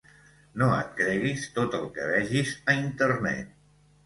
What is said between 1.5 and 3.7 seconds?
tot el que vegis a internet.